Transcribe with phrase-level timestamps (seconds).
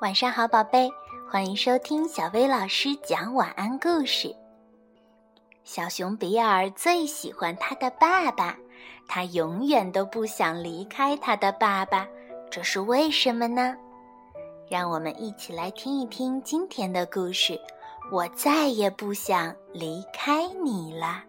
[0.00, 0.88] 晚上好，宝贝，
[1.28, 4.32] 欢迎收听小薇老师讲晚安故事。
[5.64, 8.56] 小熊比尔最喜欢他的爸爸，
[9.08, 12.06] 他永远都不想离开他的爸爸，
[12.48, 13.76] 这是为什么呢？
[14.70, 17.60] 让我们一起来听一听今天的故事。
[18.12, 21.24] 我再也不想离开你了。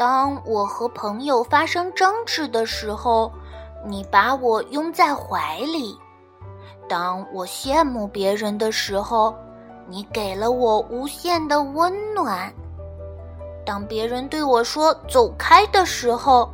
[0.00, 3.30] 当我和朋友发生争执的时候，
[3.86, 5.94] 你把我拥在怀里；
[6.88, 9.36] 当我羡慕别人的时候，
[9.86, 12.50] 你给了我无限的温暖；
[13.66, 16.48] 当别人对我说“走开”的时候，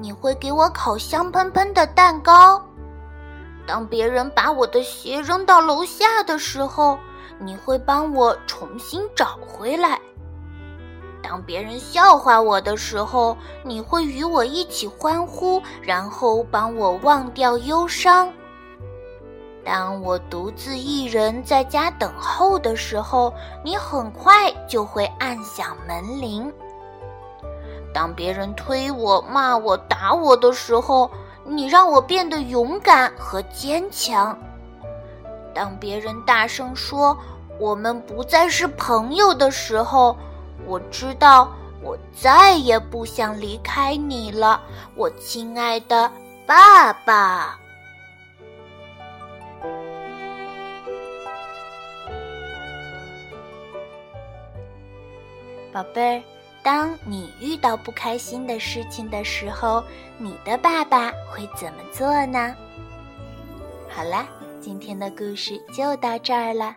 [0.00, 2.58] 你会给我烤香喷喷的蛋糕；
[3.66, 6.96] 当别人把我的鞋扔到楼下的时候，
[7.38, 10.00] 你会帮我重新找回来。
[11.22, 18.32] 当别人笑话我的时候，你会与我一起欢呼，然后帮我忘掉忧伤。
[19.62, 26.52] 当我独自一人在家等候的时候，你很快就会按响门铃。
[27.92, 31.10] 当别人推我、骂我、打我的时候，
[31.44, 34.36] 你让我变得勇敢和坚强。
[35.54, 37.16] 当别人大声说
[37.58, 40.16] 我们不再是朋友的时候，
[40.66, 44.60] 我知道，我再也不想离开你了，
[44.94, 46.10] 我亲爱的
[46.46, 47.58] 爸爸。
[55.72, 56.22] 宝贝儿，
[56.62, 59.82] 当你遇到不开心的事情的时候，
[60.18, 62.54] 你的爸爸会怎么做呢？
[63.88, 64.26] 好啦，
[64.60, 66.76] 今天的故事就到这儿了。